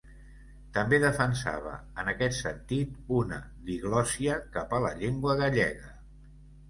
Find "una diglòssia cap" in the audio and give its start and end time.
3.21-4.75